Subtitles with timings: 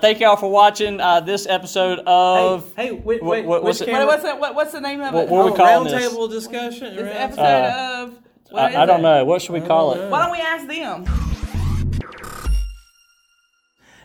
[0.00, 2.72] Thank y'all for watching uh, this episode of.
[2.76, 5.00] Hey, hey, wait, What- wait, what- what's it- camera- what's, the, what, what's the name
[5.00, 5.30] of What- it?
[5.30, 6.08] what we oh, calling round this?
[6.10, 6.96] table discussion.
[6.96, 8.18] This round- episode Uh, of.
[8.50, 9.02] what is I, I don't it?
[9.02, 9.24] know.
[9.24, 10.10] What should we call it?
[10.10, 11.04] Why don't we ask them?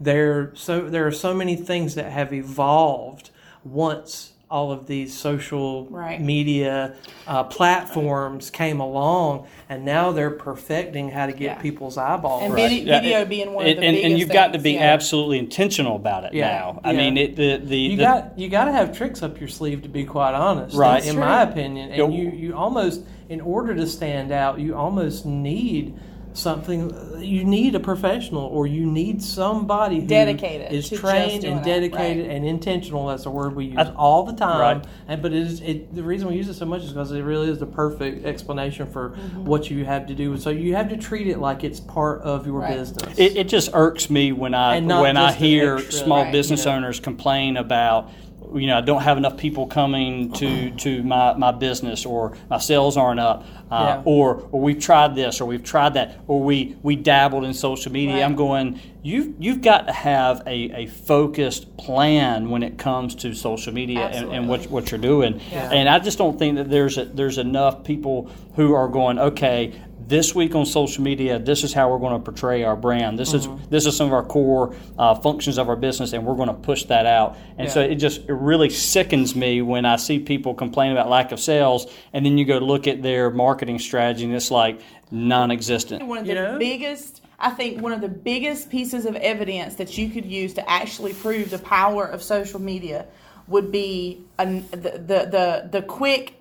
[0.00, 3.30] there so there are so many things that have evolved
[3.62, 6.20] once all of these social Right.
[6.20, 6.94] media
[7.26, 11.54] uh, platforms came along, and now they're perfecting how to get Yeah.
[11.56, 12.44] people's eyeballs.
[12.44, 12.70] And right.
[12.70, 14.74] video, Yeah, video being one and, of the and, biggest and you've got to be
[14.74, 14.82] yeah.
[14.94, 16.80] absolutely intentional about it Yeah, now.
[16.84, 19.48] I mean, it, the the, you the got you got to have tricks up your
[19.48, 21.04] sleeve to be quite honest, Right.
[21.04, 25.26] In That's my opinion, and you you almost in order to stand out, you almost
[25.26, 25.94] need
[26.34, 26.92] something.
[27.22, 31.64] You need a professional, or you need somebody who Dedicated is trained doing and that,
[31.64, 32.36] dedicated right.
[32.36, 33.06] and intentional.
[33.06, 34.60] That's a word we use I- all the time.
[34.60, 34.84] Right.
[35.08, 37.22] And but it is it, the reason we use it so much is because it
[37.22, 39.44] really is the perfect explanation for Mm-hmm.
[39.44, 40.36] what you have to do.
[40.36, 42.76] So you have to treat it like it's part of your Right.
[42.76, 43.16] business.
[43.18, 46.32] it, it just irks me when I when I hear extra, small Right.
[46.32, 46.78] business you know.
[46.78, 48.10] owners complain about
[48.54, 52.58] you know I don't have enough people coming to to my, my business or my
[52.58, 54.02] sales aren't up uh, Yeah.
[54.04, 57.92] or or we've tried this or we've tried that or we we dabbled in social
[57.92, 58.14] media.
[58.16, 58.22] Right.
[58.24, 63.34] I'm going you you've got to have a, a focused plan when it comes to
[63.34, 65.40] social media and, and what what you're doing.
[65.50, 65.70] Yeah.
[65.70, 69.72] And I just don't think that there's a, there's enough people who are going okay
[70.06, 73.18] this week on social media, this is how we're going to portray our brand.
[73.18, 73.62] This Mm-hmm.
[73.62, 76.48] is this is some of our core uh, functions of our business, and we're going
[76.48, 77.36] to push that out.
[77.58, 81.32] And so it just it really sickens me when I see people complain about lack
[81.32, 84.80] of sales, and then you go look at their marketing strategy, and it's like
[85.10, 86.06] non-existent.
[86.06, 86.58] One of You the know?
[86.58, 90.70] biggest, I think, one of the biggest pieces of evidence that you could use to
[90.70, 93.06] actually prove the power of social media
[93.46, 96.40] would be a, the, the the the quick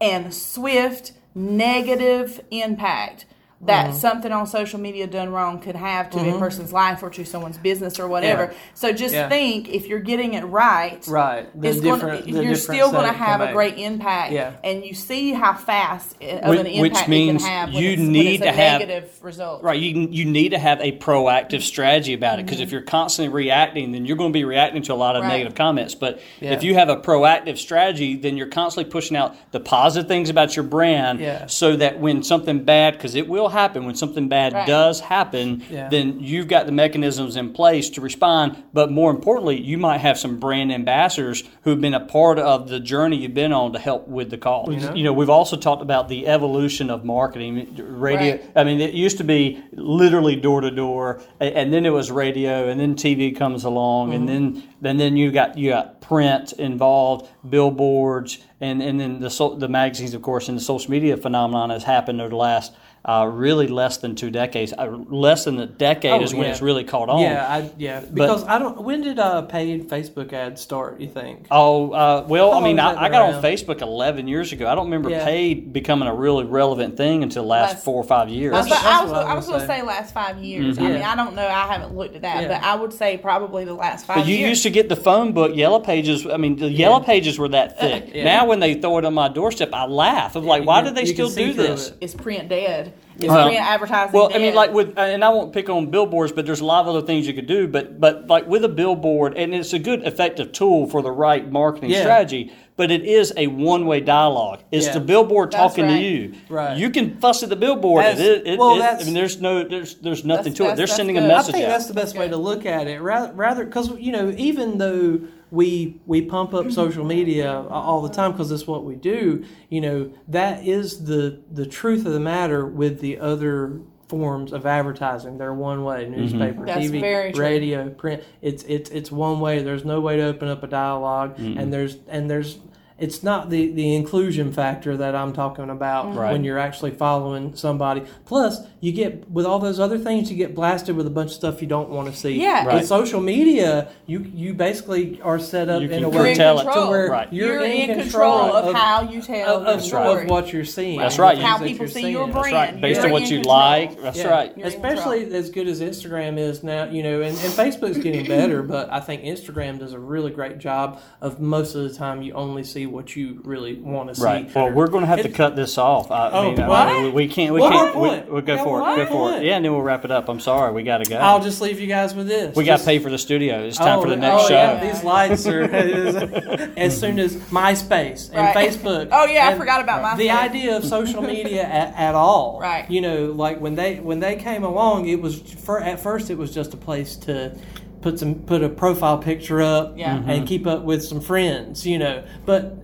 [0.00, 3.24] and swift negative impact
[3.62, 3.96] that Mm-hmm.
[3.96, 7.58] something on social media done wrong could have to a person's life or to someone's
[7.58, 8.44] business or whatever.
[8.52, 8.58] Yeah.
[8.74, 9.28] So just Yeah.
[9.28, 11.46] think if you're getting it right, Right.
[11.60, 14.52] The it's gonna, you're still going to have a great impact, Yeah.
[14.64, 17.96] and you see how fast of an impact which it means can have when you
[17.96, 19.62] need to have- negative result.
[19.62, 23.32] Right, you you need to have a proactive strategy about it because if you're constantly
[23.32, 25.30] reacting, then you're going to be reacting to a lot of Mm-hmm.
[25.30, 25.36] Right.
[25.38, 25.94] negative comments.
[25.94, 26.50] But Yeah.
[26.52, 30.56] if you have a proactive strategy, then you're constantly pushing out the positive things about
[30.56, 31.20] your brand,
[31.50, 34.66] so that when something bad, because it will happen, when something bad Right.
[34.66, 35.88] does happen, Yeah.
[35.88, 38.56] then you've got the mechanisms in place to respond.
[38.72, 42.80] But more importantly, you might have some brand ambassadors who've been a part of the
[42.80, 44.68] journey you've been on to help with the cause.
[44.68, 44.94] know?
[44.94, 48.32] You know, we've also talked about the evolution of marketing, radio.
[48.32, 48.44] Right.
[48.56, 52.68] I mean, it used to be literally door to door, and then it was radio,
[52.68, 54.54] and then TV comes along, and mm-hmm.
[54.54, 59.68] then and then you got you got print involved, billboards, and and then the the
[59.68, 62.72] magazines, of course, and the social media phenomenon has happened over the last.
[63.04, 64.72] Uh, really, less than two decades.
[64.78, 66.50] Uh, less than a decade Oh, is when yeah.
[66.52, 67.20] it's really caught on.
[67.20, 67.98] Yeah, I, yeah.
[67.98, 68.80] Because I don't.
[68.80, 71.00] When did uh, paid Facebook ads start?
[71.00, 71.48] You think?
[71.50, 73.42] Oh uh, well, How I mean, I, I got been on?
[73.42, 74.68] Facebook 11 years ago.
[74.68, 75.24] I don't remember Yeah.
[75.24, 78.54] paid becoming a really relevant thing until the last Last- four or five years.
[78.54, 80.38] I was, That's- I that's was, I I was was going to say last five
[80.38, 80.76] years.
[80.76, 80.86] Mm-hmm.
[80.86, 81.48] I mean, I don't know.
[81.48, 82.48] I haven't looked at that, Yeah.
[82.48, 84.50] but I would say probably the last five But you years.
[84.50, 86.24] used to get the phone book, Yellow Pages.
[86.24, 88.10] I mean, the Yellow Pages were that thick.
[88.14, 88.24] Yeah.
[88.24, 90.36] Now, when they throw it on my doorstep, I laugh.
[90.36, 91.88] I'm like, why do they you still do through this?
[91.88, 91.96] it.
[92.00, 92.91] is print dead?
[93.18, 94.40] Is Well- print advertising Well, dead?
[94.40, 96.80] I mean, like with, uh, and I won't pick on billboards, but there's a lot
[96.80, 97.68] of other things you could do.
[97.68, 101.50] But but like with a billboard, and it's a good effective tool for the right
[101.50, 102.00] marketing Yeah.
[102.00, 102.50] strategy.
[102.74, 104.60] But it is a one way dialogue.
[104.72, 104.94] It's Yeah.
[104.94, 105.98] the billboard That's talking right.
[105.98, 106.32] to you.
[106.48, 106.76] Right.
[106.78, 108.02] You can fuss at the billboard.
[108.02, 110.62] That's- it, it, well, it- that's- I mean, there's no, there's there's nothing That's- to
[110.64, 110.76] it.
[110.76, 111.30] They're that's sending a good.
[111.30, 111.70] I I message think out.
[111.70, 113.00] that's the best way to look at it.
[113.02, 115.20] Rather, rather, because you know, even though
[115.52, 119.80] we we pump up social media all the time because it's what we do, you
[119.82, 125.36] know, that is the the truth of the matter with the other forms of advertising.
[125.36, 128.24] They're one way: newspaper, That's TV, radio, print.
[128.40, 129.62] It's it's it's one way.
[129.62, 131.58] There's no way to open up a dialog Mm-hmm.
[131.58, 132.58] and there's and there's.
[133.02, 136.30] It's not the, the inclusion factor that I'm talking about Right.
[136.32, 138.02] when you're actually following somebody.
[138.26, 141.34] Plus, you get with all those other things, you get blasted with a bunch of
[141.34, 142.40] stuff you don't want to see.
[142.40, 142.64] Yeah.
[142.64, 142.74] Right.
[142.76, 146.36] With social media, you you basically are set up You in a You're way in
[146.38, 146.84] control.
[146.84, 147.32] to where Right.
[147.32, 150.22] you're, in, control, of, how you tell of, of, story.
[150.24, 150.98] of what you're seeing.
[151.00, 151.38] That's right.
[151.38, 152.12] How that people see seeing.
[152.12, 152.54] your That's brand.
[152.54, 152.80] right.
[152.80, 153.56] Based You're on what you control.
[153.56, 154.00] like.
[154.00, 154.28] That's Yeah.
[154.28, 154.56] right.
[154.56, 158.62] You're Especially as good as Instagram is now, you know, and, and Facebook's getting better,
[158.62, 162.32] but I think Instagram does a really great job of most of the time you
[162.34, 164.22] only see what you really want to see.
[164.24, 164.54] Right.
[164.54, 166.10] Well, we're going to have to cut this off.
[166.10, 166.86] I Oh, mean, I what?
[166.88, 167.52] mean, we, we can't.
[167.54, 167.94] We One can't.
[167.94, 168.30] more We, point.
[168.32, 168.96] we'll go Yeah, for it.
[168.96, 169.44] Go for it.
[169.44, 170.28] Yeah, and then we'll wrap it up.
[170.28, 171.16] I'm sorry, we got to go.
[171.16, 172.54] I'll just leave you guys with this.
[172.54, 173.64] we got to pay for the studio.
[173.64, 174.54] It's time for the oh, next oh, show.
[174.54, 175.62] Yeah, these lights are
[176.76, 178.56] as soon as MySpace and Right.
[178.56, 179.08] Facebook.
[179.10, 180.18] Oh, yeah, I forgot about MySpace.
[180.18, 182.58] The idea of social media at, at all.
[182.60, 182.90] Right.
[182.90, 186.36] You know, like when they when they came along, it was for at first it
[186.38, 187.56] was just a place to
[188.02, 190.18] put some put a profile picture up Yeah.
[190.18, 190.28] Mhm.
[190.28, 192.22] and keep up with some friends, you know.
[192.44, 192.76] But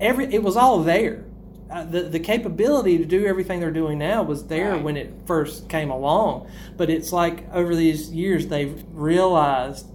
[0.00, 1.24] every it was all there.
[1.70, 4.84] Uh, the the capability to do everything they're doing now was there Right.
[4.84, 6.46] when it first came along.
[6.76, 9.86] But it's like over these years they've realized,